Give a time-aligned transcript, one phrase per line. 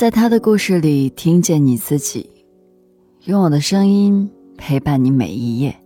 [0.00, 2.26] 在他的故事里听见你自己，
[3.24, 4.26] 用我的声音
[4.56, 5.76] 陪伴你每一页。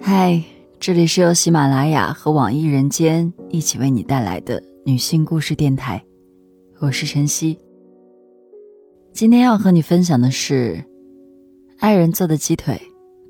[0.00, 0.42] 嗨，
[0.80, 6.04] 这里是由喜马拉雅和网易人间一起为你带来的女性故事电台，
[6.80, 7.56] 我是晨曦。
[9.12, 10.84] 今天要和你分享的是，
[11.78, 12.76] 爱人做的鸡腿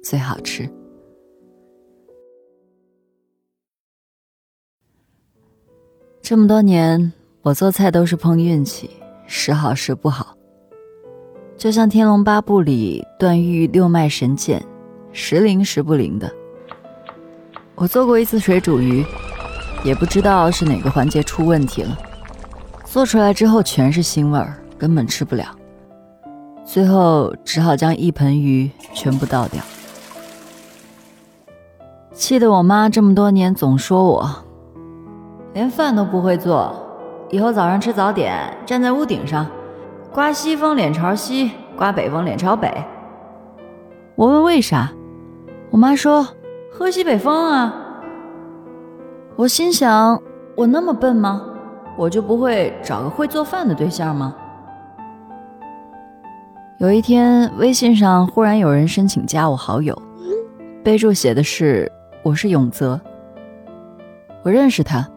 [0.03, 0.67] 最好吃。
[6.23, 8.89] 这么多年，我做菜都是碰运气。
[9.27, 10.37] 时好时不好，
[11.57, 14.63] 就像《天龙八部》里段誉六脉神剑，
[15.13, 16.31] 时灵时不灵的。
[17.75, 19.05] 我做过一次水煮鱼，
[19.85, 21.99] 也不知道是哪个环节出问题了，
[22.85, 25.47] 做出来之后全是腥味儿，根本吃不了。
[26.65, 29.63] 最后只好将一盆鱼全部倒掉，
[32.13, 34.45] 气得我妈这么多年总说我
[35.55, 36.75] 连饭都不会做。
[37.33, 38.35] 以后早上吃早点，
[38.67, 39.47] 站在屋顶上，
[40.13, 42.71] 刮西风脸朝西，刮北风脸朝北。
[44.15, 44.93] 我问为啥，
[45.71, 46.29] 我妈说
[46.71, 47.75] 喝西北风啊。
[49.35, 50.23] 我心想，
[50.55, 51.43] 我那么笨吗？
[51.97, 54.37] 我就不会找个会做饭的对象吗？
[56.77, 59.97] 有一天，微信上忽然有人申请加我好友，
[60.85, 61.91] 备注写的是
[62.23, 63.01] 我是永泽，
[64.43, 65.09] 我认识他。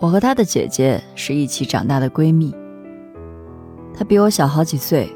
[0.00, 2.54] 我和她的姐姐是一起长大的闺蜜，
[3.92, 5.12] 她比我小好几岁，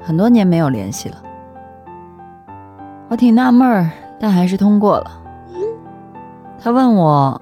[0.00, 1.22] 很多年没有联系了。
[3.08, 5.20] 我挺纳闷儿，但还是通过了。
[6.58, 7.40] 她问我：“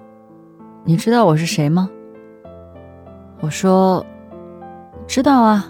[0.83, 1.89] 你知道我是谁吗？”
[3.41, 4.05] 我说
[5.07, 5.65] ：“知道啊，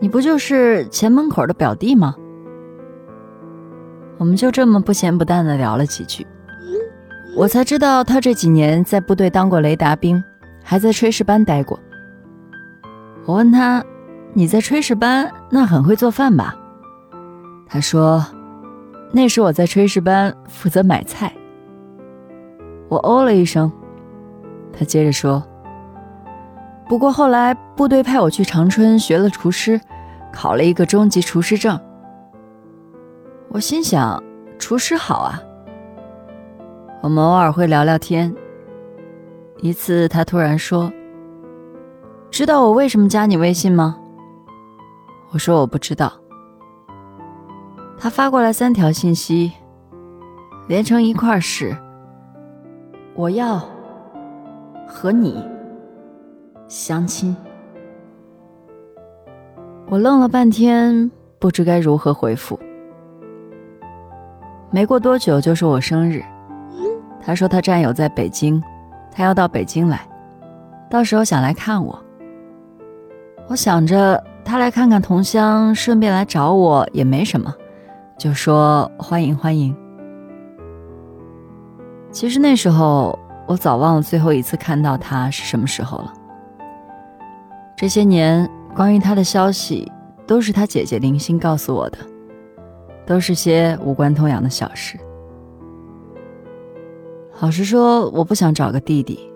[0.00, 2.16] 你不就是前门口的表弟吗？”
[4.18, 6.26] 我们就这么不咸不淡的聊了几句。
[7.36, 10.22] 我才知道他这几年在部队当过雷达兵，
[10.62, 11.78] 还在炊事班待过。
[13.24, 13.84] 我问他
[14.34, 16.56] ：“你在炊事班，那很会做饭吧？”
[17.68, 18.26] 他说
[19.12, 21.32] ：“那时我在炊事班负责买菜。”
[22.88, 23.70] 我哦了一声。
[24.72, 25.42] 他接着说
[26.88, 29.80] ：“不过后来部队派我去长春学了厨师，
[30.32, 31.78] 考了一个中级厨师证。”
[33.50, 34.20] 我心想
[34.58, 35.40] ：“厨师好啊。”
[37.00, 38.34] 我们偶尔会聊聊天。
[39.60, 40.92] 一次，他突然说
[42.30, 43.96] ：“知道我为什么加你微信吗？”
[45.30, 46.12] 我说：“我不知道。”
[47.98, 49.52] 他发过来三条信息，
[50.66, 51.74] 连成一块儿是
[53.14, 53.62] ：“我要
[54.86, 55.42] 和你
[56.66, 57.34] 相亲。”
[59.88, 62.58] 我愣了半天，不知该如何回复。
[64.70, 66.22] 没过多久，就是我生日。
[67.24, 68.62] 他说他战友在北京，
[69.10, 70.00] 他要到北京来，
[70.88, 71.98] 到时候想来看我。
[73.48, 77.54] 我想着他来看看同乡，顺便来找我也没什么，
[78.18, 79.74] 就说欢迎欢迎。
[82.10, 86.12] 其实那时候我早忘了最后一次看到他是什么时候了。
[87.76, 89.90] 这些年关于他的消息
[90.26, 91.98] 都是他姐姐零星告诉我的，
[93.06, 94.98] 都是些无关痛痒的小事。
[97.40, 99.30] 老实说，我不想找个弟弟，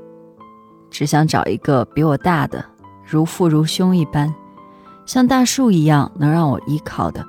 [0.91, 2.65] 只想找一个比我大的，
[3.05, 4.35] 如父如兄一般，
[5.07, 7.25] 像大树一样能让我依靠的。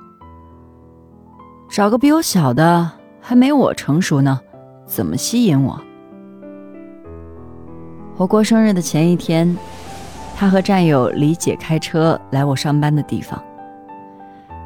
[1.68, 2.90] 找个比我小的，
[3.20, 4.40] 还没我成熟呢，
[4.84, 5.80] 怎么吸引我？
[8.16, 9.56] 我过生日的前一天，
[10.36, 13.40] 他和战友李姐开车来我上班的地方，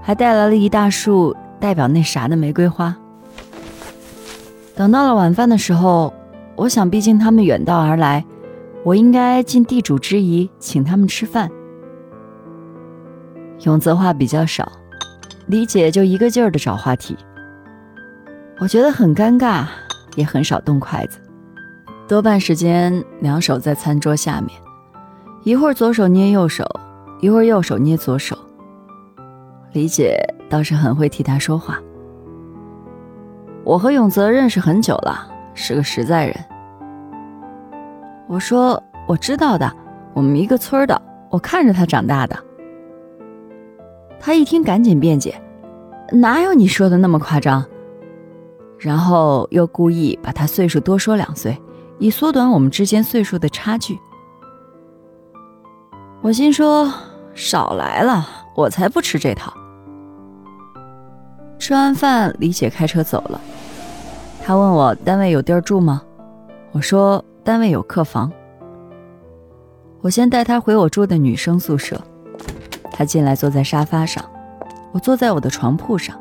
[0.03, 2.97] 还带来了一大束代表那啥的玫瑰花。
[4.79, 6.15] 等到了晚饭的时候，
[6.55, 8.25] 我想，毕竟他们远道而来，
[8.85, 11.51] 我应该尽地主之谊，请他们吃饭。
[13.65, 14.71] 永泽话比较少，
[15.49, 17.17] 李姐就一个劲儿的找话题，
[18.61, 19.67] 我觉得很尴尬，
[20.15, 21.19] 也很少动筷子，
[22.07, 24.51] 多半时间两手在餐桌下面，
[25.43, 26.65] 一会儿左手捏右手，
[27.21, 28.39] 一会儿右手捏左手。
[29.73, 30.17] 李姐
[30.49, 31.81] 倒是很会替他说话。
[33.69, 36.35] 我和永泽认识很久了，是个实在人。
[38.27, 39.71] 我说我知道的，
[40.15, 42.35] 我们一个村的，我看着他长大的。
[44.19, 45.39] 他一听赶紧辩解，
[46.13, 47.63] 哪有你说的那么夸张？
[48.79, 51.55] 然后又故意把他岁数多说两岁，
[51.99, 53.99] 以缩短我们之间岁数的差距。
[56.23, 56.91] 我心说
[57.35, 58.27] 少来了，
[58.57, 59.53] 我才不吃这套。
[61.59, 63.39] 吃完饭，李姐开车走了。
[64.49, 66.01] 他问我单位有地儿住吗？
[66.73, 68.33] 我说单位有客房。
[70.01, 72.01] 我先带他回我住的女生宿舍，
[72.91, 74.25] 他进来坐在沙发上，
[74.91, 76.19] 我坐在我的床铺上。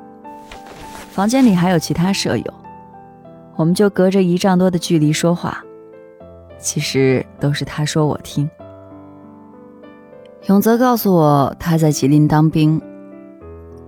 [1.09, 2.53] 房间里还有其他舍友，
[3.55, 5.63] 我们就隔着一丈多的距离说话。
[6.59, 8.49] 其实都是他说我听。
[10.47, 12.81] 永泽告诉我他在吉林当兵，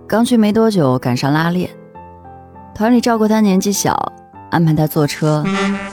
[0.08, 1.70] 刚去没多久赶上拉练，
[2.74, 4.14] 团里照顾他年纪小，
[4.50, 5.44] 安排他坐车，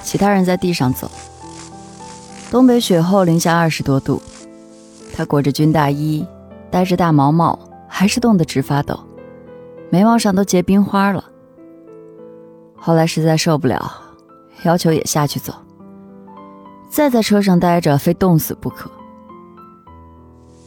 [0.02, 1.10] 其他人在地上走。
[2.50, 4.22] 东北雪后零下二十多度，
[5.14, 6.26] 他裹着军大衣，
[6.70, 7.58] 戴着大毛帽，
[7.88, 8.98] 还是冻得直发抖，
[9.90, 11.24] 眉毛上都结冰花了。
[12.76, 13.92] 后来实在受不了，
[14.62, 15.52] 要求也下去走。
[16.88, 18.90] 再在车上待着，非冻死不可。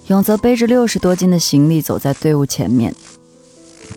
[0.07, 2.93] 永泽背着六十多斤的行李走在队伍前面，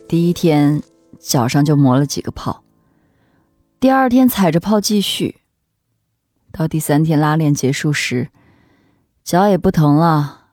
[0.07, 0.83] 第一天
[1.19, 2.63] 脚上就磨了几个泡，
[3.83, 5.41] 第二天踩着泡继续，
[6.53, 8.29] 到第三天拉练结束时，
[9.25, 10.51] 脚也不疼了，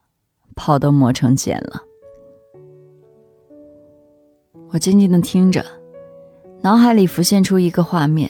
[0.56, 1.84] 泡都磨成茧了。
[4.72, 5.64] 我静静的听着，
[6.64, 8.28] 脑海里浮现出一个画面，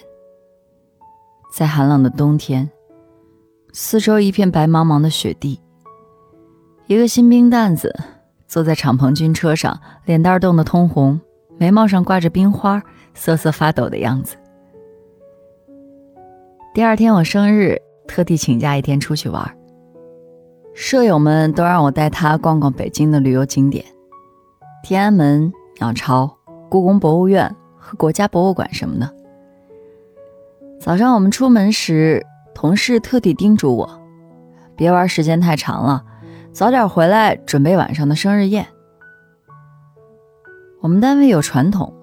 [1.50, 2.70] 在寒冷的冬天。
[3.72, 5.62] 四周一片白茫茫的雪地，
[6.88, 7.98] 一个新兵蛋子
[8.50, 11.22] 坐在敞篷军车上，脸蛋冻得通红，
[11.58, 14.36] 眉毛上挂着冰花，瑟瑟发抖的样子。
[16.80, 17.78] 第二天我生日，
[18.08, 19.54] 特地请假一天出去玩，
[20.74, 23.84] 舍友们都让我带他逛逛北京的旅游景点，
[24.82, 26.38] 天安门、鸟巢、
[26.70, 29.14] 故宫博物院和国家博物馆什么的。
[30.80, 32.26] 早上我们出门时。
[32.56, 34.02] 同事特地叮嘱我，
[34.78, 36.06] 别玩时间太长了，
[36.54, 38.66] 早点回来准备晚上的生日宴。
[40.80, 41.94] 我们单位有传统，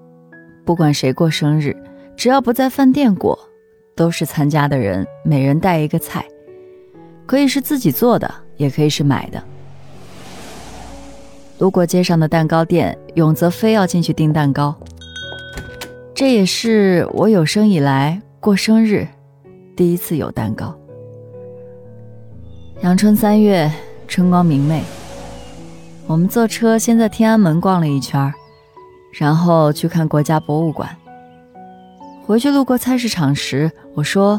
[0.66, 1.74] 不管谁过生日，
[2.14, 3.38] 只要不在饭店过，
[3.96, 6.22] 都是参加的人每人带一个菜，
[7.24, 9.42] 可以是自己做的，也可以是买的。
[11.58, 14.76] 路过街上的蛋糕店，永泽非要进去订蛋糕。
[16.14, 19.08] 这也是我有生以来过生日。
[19.74, 20.78] 第一次有蛋糕。
[22.82, 23.72] 阳春三月，
[24.06, 24.82] 春光明媚。
[26.06, 28.32] 我们坐车先在天安门逛了一圈，
[29.12, 30.94] 然后去看国家博物馆。
[32.26, 34.38] 回去路过菜市场时，我说：“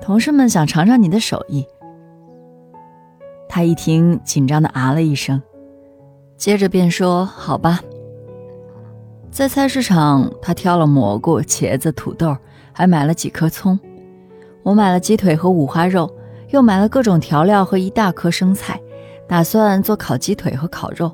[0.00, 1.64] 同事们想尝尝你的手艺。”
[3.46, 5.42] 他一听，紧张的啊了一声，
[6.38, 7.80] 接着便说：“好吧。”
[9.30, 12.34] 在菜市场，他挑了蘑菇、茄子、土豆，
[12.72, 13.78] 还买了几颗葱。
[14.62, 16.10] 我买了鸡腿和五花肉，
[16.48, 18.80] 又买了各种调料和一大颗生菜，
[19.28, 21.12] 打算做烤鸡腿和烤肉。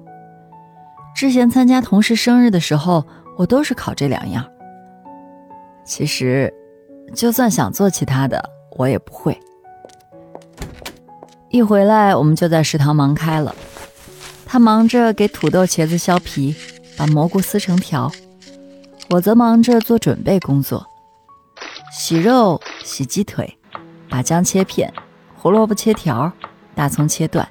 [1.12, 3.04] 之前参加同事生日的时候，
[3.36, 4.44] 我都是烤这两样。
[5.84, 6.52] 其实，
[7.14, 9.38] 就算想做其他的，我也不会。
[11.50, 13.54] 一回来，我们就在食堂忙开了。
[14.46, 16.54] 他忙着给土豆、茄子削皮，
[16.96, 18.10] 把蘑菇撕成条；
[19.10, 20.86] 我则忙着做准备工作。
[21.92, 23.58] 洗肉、洗鸡腿，
[24.08, 24.92] 把姜切片，
[25.36, 26.30] 胡萝卜切条，
[26.74, 27.48] 大葱切段，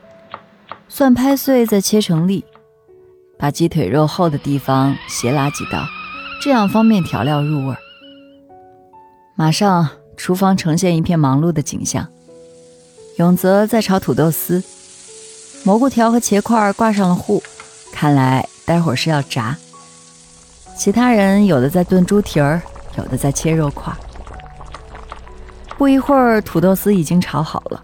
[0.88, 2.46] 蒜拍碎再切成粒，
[3.38, 5.84] 把鸡腿肉厚的地方斜拉几刀，
[6.42, 7.78] 这样方便调料入味儿。
[9.40, 9.88] 马上，
[10.18, 12.08] 厨房呈现一片忙碌的景象。
[13.18, 14.64] 永泽在炒土豆丝，
[15.64, 17.44] 蘑菇条和茄块挂上了糊，
[17.94, 19.56] 看来待会儿是要炸。
[20.76, 22.60] 其他人有的在炖猪蹄儿，
[22.98, 23.94] 有的在切肉块。
[25.78, 27.84] 不一会儿，土豆丝已经炒好了。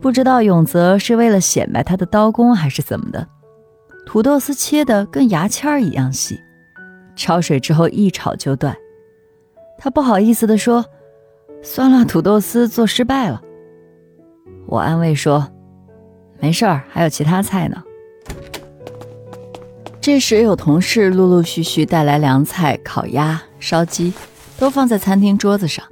[0.00, 3.24] 不知道永泽是为了显摆他的刀工，还是怎么的，
[4.04, 6.40] 土豆丝切的跟牙签儿一样细，
[7.16, 8.76] 焯水之后一炒就断。
[9.82, 10.84] 他不好意思地说
[11.64, 13.40] ：“酸辣土豆丝做失败了。”
[14.68, 15.48] 我安慰说
[16.38, 17.82] ：“没事儿，还有其他菜呢。”
[19.98, 24.12] 这时有同事陆陆续续带来凉菜、烤鸭、烧鸡，
[24.58, 25.82] 都放在餐厅桌子上。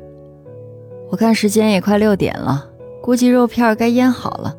[1.10, 2.68] 我看时间也快六点了，
[3.02, 4.54] 估计肉片该腌好了，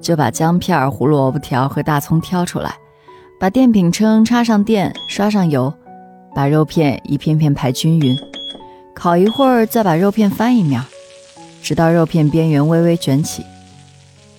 [0.00, 2.76] 就把姜片、胡萝卜条和大葱挑出来，
[3.40, 5.72] 把电饼铛插上电，刷上油，
[6.34, 8.16] 把肉片一片片排均匀，
[8.94, 10.82] 烤一会儿，再把肉片翻一面，
[11.62, 13.44] 直到肉片边缘微微卷起，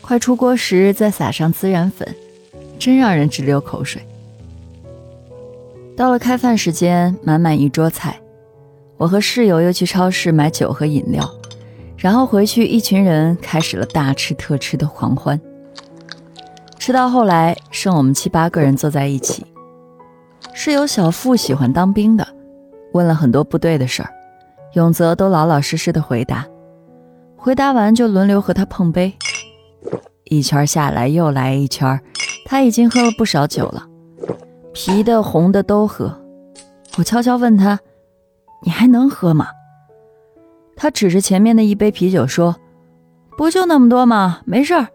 [0.02, 2.16] 快出锅时再撒上孜然粉，
[2.80, 4.06] 真让人直流口水。
[5.96, 8.20] 到了开饭时间，满满一桌菜。
[8.98, 11.30] 我和室友又去超市买酒和饮料，
[11.98, 15.40] 然后回去，一群人开始了大吃特吃的狂欢。
[16.80, 19.46] 吃到后来，剩我们七八个人坐在一起。
[20.54, 22.28] 室友小付喜欢当兵的，
[22.94, 24.10] 问了很多部队的事儿，
[24.74, 26.46] 永泽都老老实实的回答。
[27.36, 29.14] 回答完就轮流和他碰杯，
[30.26, 32.00] 一圈下来又来一圈，
[32.46, 33.86] 他已经喝了不少酒了，
[34.74, 36.18] 啤的、红的都喝。
[36.98, 37.80] 我悄悄问他
[38.64, 39.48] ：“你还能喝吗？”
[40.78, 42.56] 他指着前面的一杯啤酒说
[43.38, 44.42] ：“不就那么多吗？
[44.46, 44.88] 没事儿。”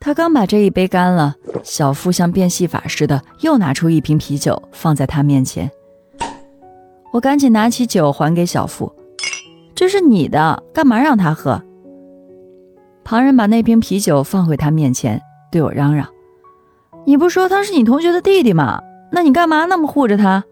[0.00, 5.70] 他刚把这一杯干了，小付像变戏法似的又拿出一瓶啤酒放在他面前。
[7.12, 8.90] 我赶紧拿起酒还给小付
[9.74, 11.62] ：“这是你的，干嘛让他喝？”
[13.04, 16.08] 旁人把那瓶啤酒放回他面前，对我嚷嚷
[17.04, 18.80] ：“你不说他是你同学的弟弟吗？
[19.10, 20.42] 那你干嘛那么护着他？”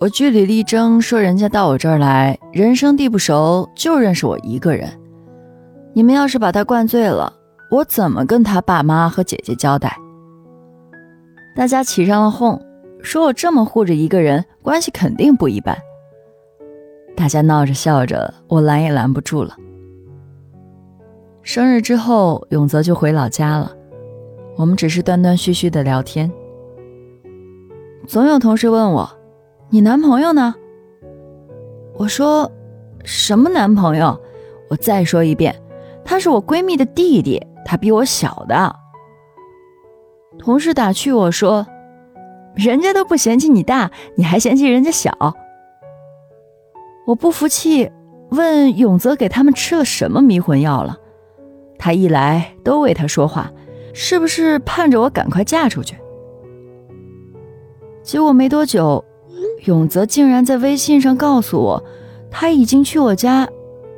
[0.00, 4.90] 我据理力争说：“人家到我这儿来，人生地不熟，就认识我一个人。
[5.94, 7.32] 你们要是把他灌醉了，
[7.70, 9.96] 我怎么跟他爸妈和姐姐交代？”
[11.56, 12.60] 大家起上了哄，
[13.04, 15.76] 说我这么护着一个人，关系肯定不一般。
[17.14, 19.54] 大家闹着笑着，我拦也拦不住了。
[21.42, 23.70] 生日之后，永泽就回老家了。
[24.56, 26.32] 我们只是断断续续的聊天。
[28.06, 29.08] 总有同事问我
[29.68, 30.54] ：“你男朋友呢？”
[31.96, 32.50] 我说
[33.04, 34.18] ：“什么男朋友？
[34.70, 35.54] 我再说一遍，
[36.04, 38.74] 他是我闺蜜的弟弟，他比我小的。”
[40.38, 41.66] 同事打趣我说
[42.54, 45.12] ：“人家都不嫌弃你大，你还嫌弃人家小？”
[47.06, 47.90] 我不服气，
[48.30, 50.98] 问永泽给他们吃了什么迷魂药了。
[51.78, 53.52] 他一来都为他说话，
[53.92, 55.96] 是不是盼着我赶快嫁出去？
[58.02, 59.04] 结果没多久，
[59.64, 61.84] 永泽竟然在微信上告诉我，
[62.30, 63.48] 他已经去我家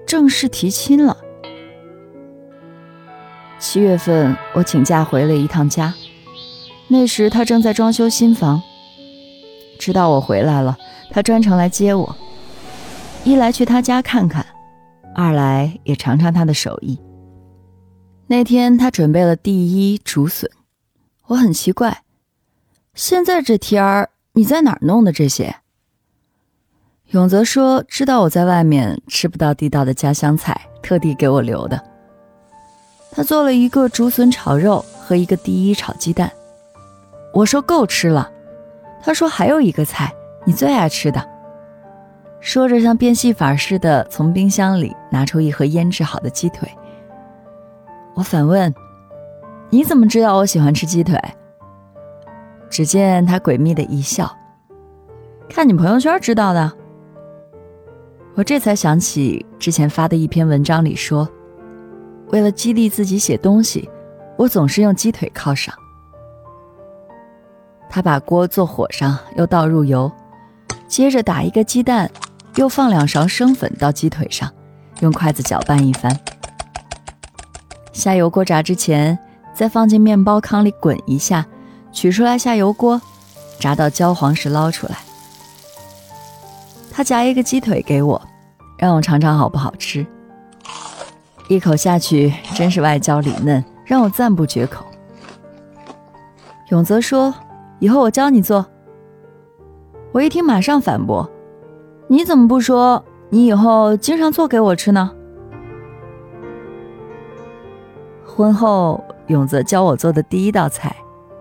[0.06, 1.16] 正式提亲了。
[3.58, 5.94] 七月份我请假回了一趟家，
[6.88, 8.62] 那时他正在装修新房。
[9.78, 10.76] 知道我回来了，
[11.10, 12.16] 他专程来接我，
[13.24, 14.46] 一来去他家看看，
[15.14, 16.98] 二来也尝尝他的手艺。
[18.26, 20.50] 那天他准备了第一竹笋，
[21.26, 22.02] 我很奇怪，
[22.94, 25.56] 现在这天儿你在哪儿弄的这些？
[27.10, 31.80] 永泽说知道我在外面吃不到地道的家乡菜，特地给我留的。
[33.12, 36.32] 他做了一个竹笋炒肉和一个第一炒鸡蛋，
[37.36, 38.32] 我说够吃了，
[39.02, 40.10] 他说还有一个菜
[40.46, 41.22] 你最爱吃的，
[42.40, 46.66] 说着像变戏法似的从冰箱里拿出一盒腌制好的鸡腿。
[48.14, 48.74] 我反问
[49.68, 51.20] ：“你怎么知道我喜欢吃鸡腿？”
[52.70, 54.34] 只见他诡秘的一笑
[55.46, 56.72] ：“看你朋友圈知道的。”
[58.34, 61.28] 我这才想起之前发的一篇文章里说
[62.32, 63.90] ：“为了激励自己写东西，
[64.38, 65.74] 我总是用鸡腿犒赏。”
[67.88, 70.10] 他把锅坐火上，又倒入油，
[70.86, 72.10] 接着打一个鸡蛋，
[72.56, 74.52] 又放两勺生粉到鸡腿上，
[75.00, 76.18] 用筷子搅拌一番。
[77.92, 79.18] 下油锅炸之前，
[79.54, 81.46] 再放进面包糠里滚一下，
[81.92, 83.00] 取出来下油锅，
[83.58, 84.98] 炸到焦黄时捞出来。
[86.92, 88.20] 他夹一个鸡腿给我，
[88.76, 90.06] 让我尝尝好不好吃。
[91.48, 94.84] 一口下去，真是外焦里嫩，让我赞不绝口。
[96.70, 97.32] 永泽说
[97.78, 98.66] ：“以后我教你做。”
[100.12, 101.28] 我一听，马上反驳
[102.08, 105.12] ：“你怎么不说你以后经常做给我吃呢？”
[108.24, 110.94] 婚后，永泽教我做的第一道菜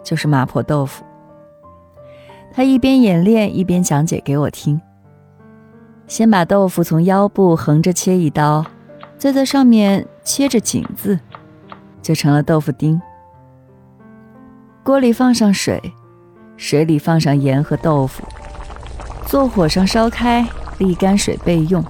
[0.04, 1.04] 就是麻婆豆腐。
[2.54, 4.80] 他一边演练一边讲解给我听。
[6.08, 8.64] 先把豆腐从腰部横着切一刀，
[9.18, 11.20] 再在上面切着井字，
[12.02, 13.02] 就成了豆腐丁。
[14.84, 15.82] 锅里放上水，
[16.58, 18.24] 水里放上盐和豆腐，
[19.26, 20.48] 坐火上烧开，
[20.80, 21.84] 沥干水备用。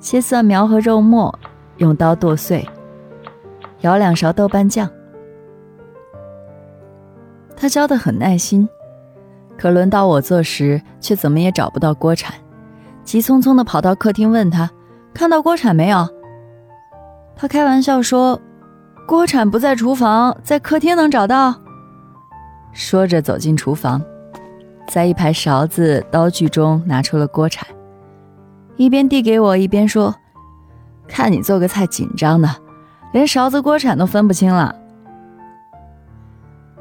[0.00, 1.36] 切蒜苗和肉末，
[1.78, 2.68] 用刀剁碎。
[3.80, 4.90] 舀两勺豆瓣酱，
[7.56, 8.68] 他教的很耐心，
[9.56, 12.34] 可轮到我做时，却怎么也找不到锅铲，
[13.04, 14.68] 急匆匆的跑到客厅问他
[15.14, 16.08] ：“看到锅铲没有？”
[17.36, 18.40] 他开玩笑说
[19.06, 21.54] ：“锅铲不在厨房，在客厅能找到。”
[22.78, 24.00] 说着走进厨房，
[24.86, 27.66] 在一排勺子、刀具中拿出了锅铲，
[28.76, 30.14] 一边递给我，一边说
[31.08, 32.48] ：“看你做个菜紧张的。”
[33.12, 34.72] 连勺子锅铲都分不清了。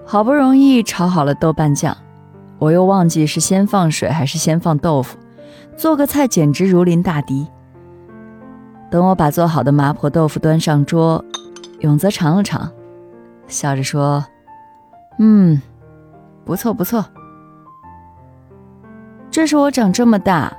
[0.05, 1.97] 好不容易炒好了豆瓣酱，
[2.59, 5.17] 我又忘记是先放水还是先放豆腐，
[5.75, 7.47] 做个菜简直如临大敌。
[8.91, 11.25] 等我把做好的麻婆豆腐端上桌，
[11.79, 12.71] 永泽尝了尝，
[13.47, 14.23] 笑着说
[15.17, 15.59] ：“嗯，
[16.47, 17.05] 不错不错。”
[19.29, 20.51] 这是我长这么大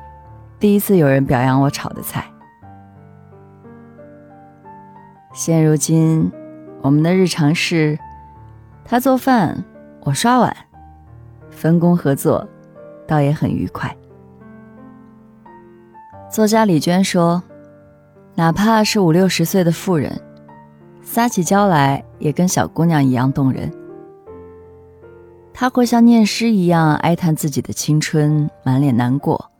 [0.61, 2.25] 第一次有人表扬我炒的菜。
[5.33, 6.30] 现如今，
[6.83, 7.99] 我们的日常是，
[8.85, 9.64] 他做饭，
[10.00, 10.57] 我刷碗，
[11.50, 12.47] 分工合作，
[13.07, 13.97] 倒也很愉快。
[16.30, 17.42] 作家李娟说
[18.37, 20.21] ：“哪怕是五六十岁的妇人，
[21.02, 23.73] 撒起娇来也跟小姑娘一样动人。
[25.61, 29.50] 他会像念诗一样哀叹自己的青春，满脸难过，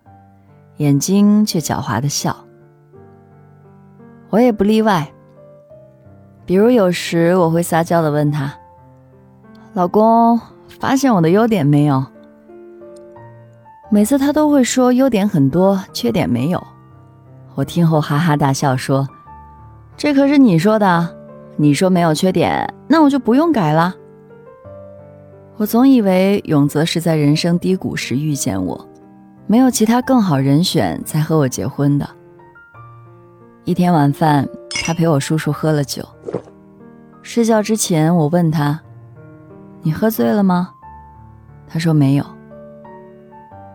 [0.77, 2.37] 眼睛却狡猾的笑。
[4.31, 5.11] 我也不例外。”
[6.47, 8.55] 比如有时我会撒娇的问他
[9.75, 12.07] ：“老公，发现我的优点没有？”
[13.91, 16.65] 每次他都会说优点很多，缺点没有。
[17.57, 19.09] 我听后哈哈大笑说
[19.99, 21.17] ：“这可是你说的，
[21.57, 23.97] 你说没有缺点，那我就不用改了。”
[25.59, 28.89] 我总以为永泽是在人生低谷时遇见我，
[29.49, 32.09] 没有其他更好人选才和我结婚的。
[33.65, 34.49] 一天晚饭，
[34.85, 36.09] 他陪我叔叔喝了酒。
[37.23, 38.81] 睡觉之前，我问他
[39.83, 40.71] ：“你喝醉了吗？”
[41.67, 42.25] 他说没有。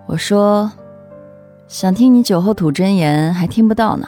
[0.06, 0.72] 我说
[1.68, 4.08] ：“想听你酒后吐真言，还听不到呢。”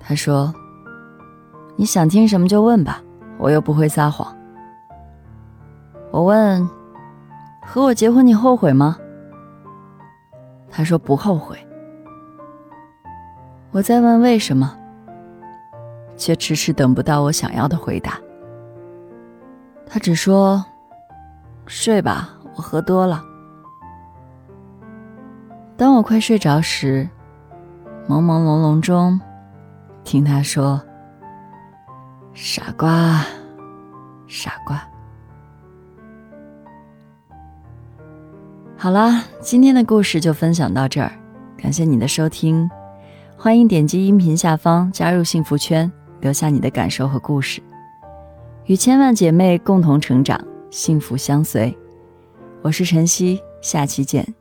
[0.00, 0.54] 他说
[1.76, 3.02] ：“你想听什么就问吧，
[3.36, 4.34] 我又不会撒谎。”
[6.14, 6.70] 我问
[7.66, 8.96] ：“和我结婚你后悔吗？”
[10.70, 11.58] 他说：“不后悔。”
[13.72, 14.78] 我再问为什么？
[16.16, 18.16] 却迟迟等不到我想要的回答。
[19.84, 20.64] 他只说
[21.66, 23.20] ：“睡吧，我喝多了。”
[25.76, 27.08] 当我快睡着时，
[28.08, 29.20] 朦朦胧胧中，
[30.04, 30.80] 听他说
[32.34, 33.24] ：“傻瓜，
[34.28, 34.80] 傻瓜。”
[38.84, 41.10] 好啦，今天的故事就分享到这儿，
[41.56, 42.68] 感谢你的收听，
[43.34, 45.90] 欢迎点击音频下方加入幸福圈。
[46.20, 47.62] 留下你的感受和故事，
[48.66, 50.38] 与千万姐妹共同成长，
[50.70, 51.74] 幸福相随。
[52.60, 54.34] 我是晨曦，下期见。